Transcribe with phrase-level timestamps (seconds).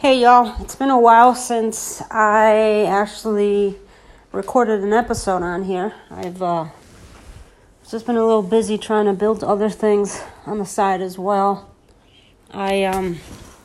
[0.00, 3.74] Hey y'all, it's been a while since I actually
[4.30, 5.92] recorded an episode on here.
[6.08, 6.66] I've uh,
[7.90, 11.68] just been a little busy trying to build other things on the side as well.
[12.52, 13.18] I um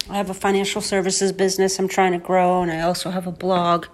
[0.09, 3.31] I have a financial services business I'm trying to grow, and I also have a
[3.31, 3.85] blog.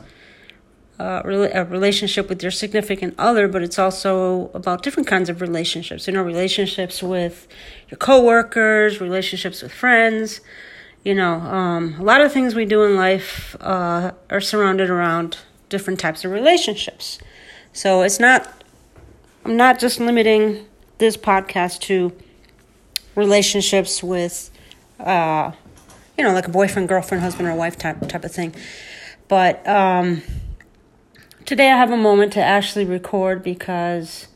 [0.98, 6.06] uh, a relationship with your significant other, but it's also about different kinds of relationships.
[6.06, 7.48] You know, relationships with
[7.90, 10.40] your coworkers, relationships with friends,
[11.04, 15.38] you know, um, a lot of things we do in life uh, are surrounded around
[15.68, 17.18] different types of relationships.
[17.72, 18.62] So it's not,
[19.44, 20.66] I'm not just limiting
[20.98, 22.12] this podcast to
[23.16, 24.50] relationships with,
[25.00, 25.52] uh,
[26.16, 28.54] you know, like a boyfriend, girlfriend, husband, or wife type type of thing.
[29.26, 30.22] But um,
[31.46, 34.28] today I have a moment to actually record because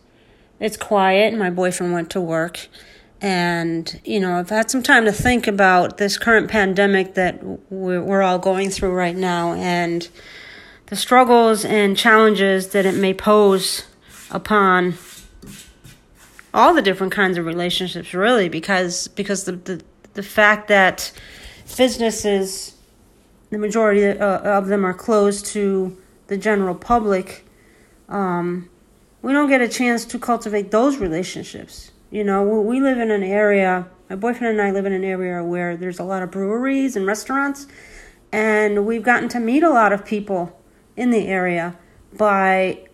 [0.59, 1.29] it's quiet.
[1.29, 2.67] And my boyfriend went to work
[3.21, 8.23] and, you know, I've had some time to think about this current pandemic that we're
[8.23, 10.09] all going through right now and
[10.87, 13.85] the struggles and challenges that it may pose
[14.31, 14.95] upon
[16.53, 19.83] all the different kinds of relationships really because because the the,
[20.15, 21.13] the fact that
[21.77, 22.77] businesses
[23.51, 25.97] the majority of them are closed to
[26.29, 27.47] the general public
[28.09, 28.69] um,
[29.23, 33.23] we don't get a chance to cultivate those relationships you know, we live in an
[33.23, 36.97] area, my boyfriend and I live in an area where there's a lot of breweries
[36.97, 37.67] and restaurants,
[38.33, 40.61] and we've gotten to meet a lot of people
[40.97, 41.77] in the area
[42.17, 42.87] by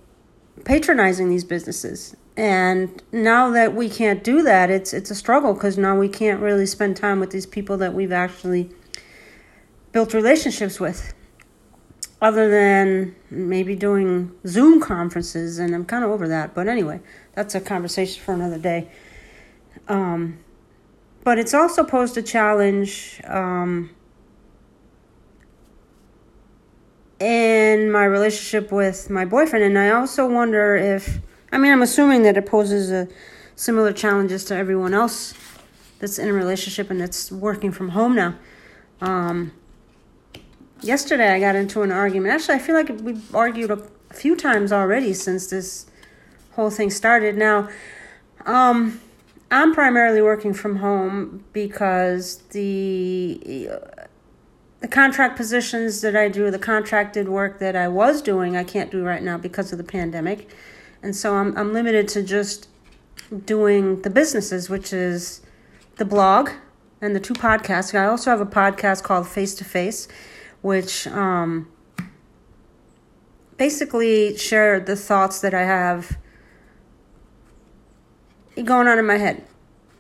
[0.64, 2.16] patronizing these businesses.
[2.36, 6.41] And now that we can't do that, it's it's a struggle because now we can't
[6.41, 8.70] really spend time with these people that we've actually
[9.92, 11.12] built relationships with
[12.22, 16.55] other than maybe doing Zoom conferences, and I'm kind of over that.
[16.55, 17.00] But anyway,
[17.34, 18.88] that's a conversation for another day.
[19.88, 20.38] Um,
[21.25, 23.91] but it's also posed a challenge um,
[27.19, 31.19] in my relationship with my boyfriend, and I also wonder if
[31.50, 33.09] I mean I'm assuming that it poses a
[33.56, 35.34] similar challenges to everyone else
[35.99, 38.37] that's in a relationship and that's working from home now.
[39.00, 39.53] Um,
[40.82, 42.34] yesterday I got into an argument.
[42.34, 43.82] Actually, I feel like we've argued a,
[44.12, 45.87] few times already since this
[46.53, 47.34] whole thing started.
[47.37, 47.69] Now,
[48.44, 49.00] um,
[49.50, 53.70] I'm primarily working from home because the
[54.81, 58.91] the contract positions that I do, the contracted work that I was doing, I can't
[58.91, 60.50] do right now because of the pandemic,
[61.03, 62.69] and so I'm I'm limited to just
[63.47, 65.41] doing the businesses, which is
[65.97, 66.50] the blog
[67.00, 67.99] and the two podcasts.
[67.99, 70.09] I also have a podcast called Face to Face
[70.62, 71.69] which um,
[73.56, 76.17] basically share the thoughts that I have
[78.56, 79.45] going on in my head.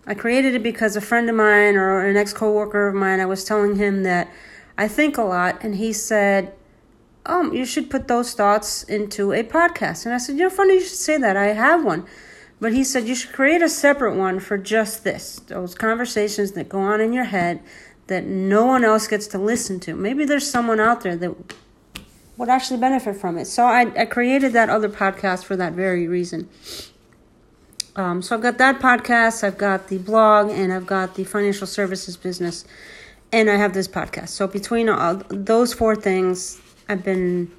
[0.06, 3.26] I created it because a friend of mine or an ex coworker of mine, I
[3.26, 4.28] was telling him that
[4.76, 6.54] I think a lot, and he said,
[7.24, 10.06] Oh, you should put those thoughts into a podcast.
[10.06, 11.36] And I said, You're funny you should say that.
[11.36, 12.04] I have one.
[12.60, 16.68] But he said, You should create a separate one for just this those conversations that
[16.68, 17.62] go on in your head
[18.06, 19.94] that no one else gets to listen to.
[19.94, 21.34] Maybe there's someone out there that
[22.36, 23.46] would actually benefit from it.
[23.46, 26.48] So I, I created that other podcast for that very reason.
[27.94, 31.66] Um, so I've got that podcast, I've got the blog, and I've got the financial
[31.66, 32.64] services business,
[33.32, 34.28] and I have this podcast.
[34.28, 36.58] So between all, those four things,
[36.88, 37.52] I've been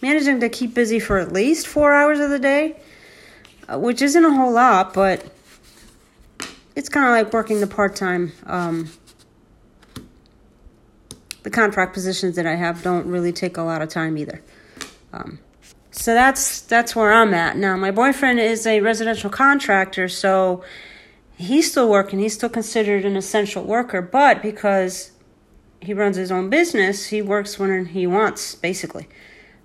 [0.00, 2.76] managing to keep busy for at least four hours of the day,
[3.68, 5.24] uh, which isn't a whole lot, but
[6.76, 8.88] it's kind of like working the part time um,
[11.42, 14.42] the contract positions that I have don't really take a lot of time either.
[15.12, 15.38] Um,
[15.90, 17.76] so that's that's where I'm at now.
[17.76, 20.62] My boyfriend is a residential contractor, so
[21.36, 22.20] he's still working.
[22.20, 25.12] He's still considered an essential worker, but because
[25.80, 29.08] he runs his own business, he works when he wants, basically.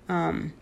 [0.08, 0.52] Um,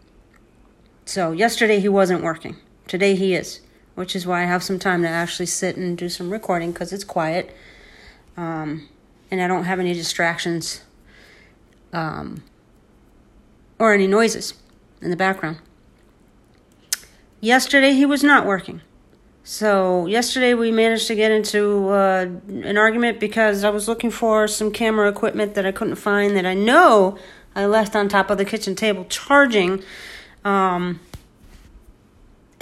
[1.06, 2.56] so yesterday he wasn't working.
[2.88, 3.60] Today he is,
[3.94, 6.92] which is why I have some time to actually sit and do some recording because
[6.92, 7.54] it's quiet,
[8.36, 8.88] um,
[9.30, 10.82] and I don't have any distractions
[11.94, 12.42] um,
[13.78, 14.54] or any noises
[15.00, 15.58] in the background.
[17.40, 18.80] Yesterday he was not working.
[19.46, 24.48] So yesterday we managed to get into uh, an argument because I was looking for
[24.48, 27.18] some camera equipment that I couldn't find that I know
[27.54, 29.82] I left on top of the kitchen table charging.
[30.44, 31.00] Um,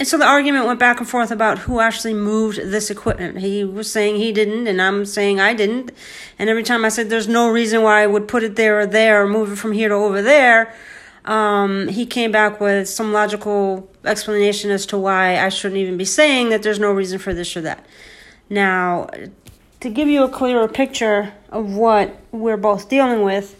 [0.03, 3.37] and so the argument went back and forth about who actually moved this equipment.
[3.37, 5.93] He was saying he didn't, and I'm saying I didn't.
[6.37, 8.85] And every time I said there's no reason why I would put it there or
[8.85, 10.75] there or move it from here to over there,
[11.23, 16.03] um, he came back with some logical explanation as to why I shouldn't even be
[16.03, 17.85] saying that there's no reason for this or that.
[18.49, 19.07] Now,
[19.79, 23.55] to give you a clearer picture of what we're both dealing with,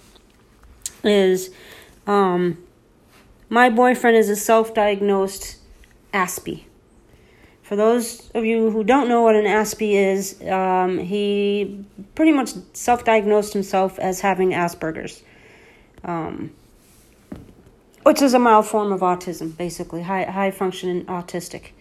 [1.06, 1.52] is
[2.06, 2.58] um,
[3.48, 5.60] my boyfriend is a self diagnosed
[6.14, 6.64] Aspie.
[7.64, 12.52] For those of you who don't know what an Aspie is, um, he pretty much
[12.74, 15.24] self diagnosed himself as having Asperger's,
[16.04, 16.52] um,
[18.04, 21.72] which is a mild form of autism, basically, high, high functioning autistic.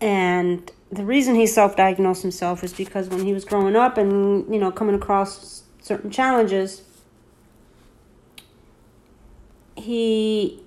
[0.00, 4.52] And the reason he self diagnosed himself is because when he was growing up and,
[4.52, 6.82] you know, coming across certain challenges,
[9.76, 10.60] he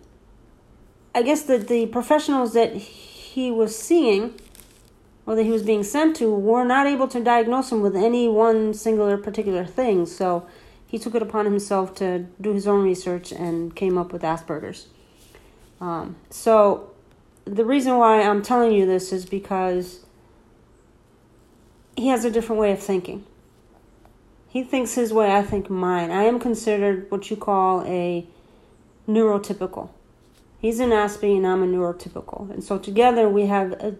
[1.15, 4.33] I guess that the professionals that he was seeing
[5.25, 8.27] or that he was being sent to were not able to diagnose him with any
[8.27, 10.05] one singular particular thing.
[10.05, 10.47] So
[10.85, 14.87] he took it upon himself to do his own research and came up with Asperger's.
[15.79, 16.91] Um, so
[17.45, 20.05] the reason why I'm telling you this is because
[21.95, 23.25] he has a different way of thinking.
[24.47, 26.11] He thinks his way, I think mine.
[26.11, 28.27] I am considered what you call a
[29.07, 29.89] neurotypical.
[30.63, 32.49] He's an Aspie and I'm a neurotypical.
[32.49, 33.97] And so together we have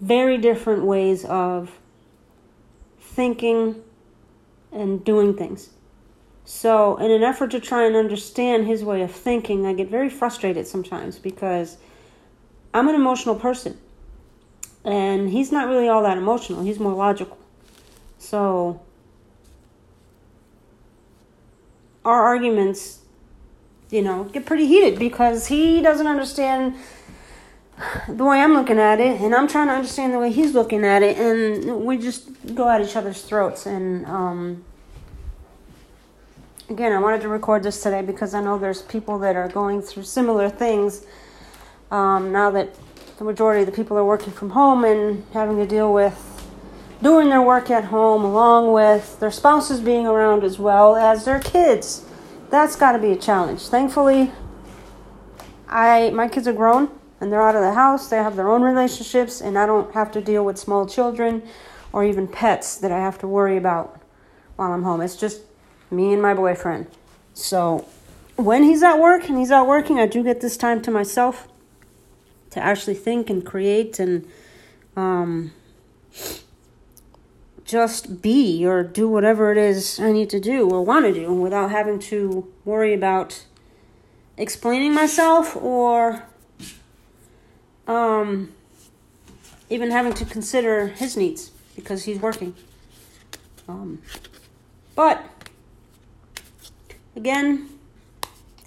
[0.00, 1.78] very different ways of
[2.98, 3.80] thinking
[4.72, 5.70] and doing things.
[6.44, 10.10] So, in an effort to try and understand his way of thinking, I get very
[10.10, 11.76] frustrated sometimes because
[12.74, 13.78] I'm an emotional person.
[14.84, 17.38] And he's not really all that emotional, he's more logical.
[18.18, 18.82] So,
[22.04, 23.03] our arguments
[23.94, 26.74] you know, get pretty heated because he doesn't understand
[28.08, 30.84] the way I'm looking at it, and I'm trying to understand the way he's looking
[30.84, 33.66] at it, and we just go at each other's throats.
[33.66, 34.64] And um,
[36.68, 39.80] again, I wanted to record this today because I know there's people that are going
[39.80, 41.06] through similar things
[41.92, 42.74] um, now that
[43.18, 46.48] the majority of the people are working from home and having to deal with
[47.00, 51.38] doing their work at home along with their spouses being around as well as their
[51.38, 52.04] kids
[52.54, 53.62] that's got to be a challenge.
[53.62, 54.30] Thankfully,
[55.68, 56.88] I my kids are grown
[57.20, 58.08] and they're out of the house.
[58.08, 61.42] They have their own relationships, and I don't have to deal with small children
[61.92, 64.00] or even pets that I have to worry about
[64.56, 65.00] while I'm home.
[65.00, 65.42] It's just
[65.90, 66.86] me and my boyfriend.
[67.32, 67.88] So
[68.36, 71.48] when he's at work and he's out working, I do get this time to myself
[72.50, 74.28] to actually think and create and
[74.96, 75.52] um,
[77.64, 81.32] just be or do whatever it is I need to do or want to do
[81.32, 83.44] without having to worry about
[84.36, 86.24] explaining myself or
[87.86, 88.52] um,
[89.70, 92.54] even having to consider his needs because he's working.
[93.66, 94.02] Um,
[94.94, 95.24] but
[97.16, 97.70] again,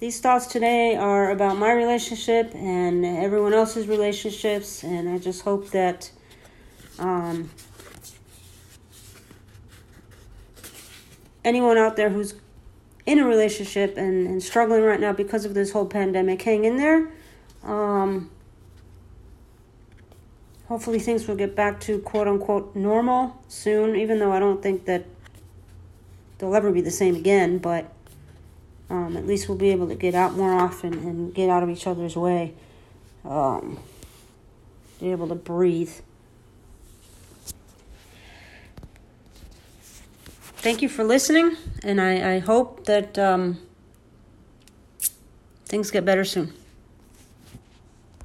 [0.00, 5.70] these thoughts today are about my relationship and everyone else's relationships, and I just hope
[5.70, 6.10] that.
[6.98, 7.50] Um,
[11.48, 12.34] anyone out there who's
[13.06, 16.76] in a relationship and, and struggling right now because of this whole pandemic, hang in
[16.76, 17.10] there.
[17.64, 18.30] Um,
[20.66, 24.84] hopefully, things will get back to quote unquote normal soon, even though I don't think
[24.84, 25.06] that
[26.36, 27.56] they'll ever be the same again.
[27.56, 27.90] But
[28.90, 31.70] um, at least we'll be able to get out more often and get out of
[31.70, 32.52] each other's way.
[33.24, 33.78] Um,
[35.00, 35.92] be able to breathe.
[40.58, 43.58] Thank you for listening, and I, I hope that um,
[45.66, 46.52] things get better soon.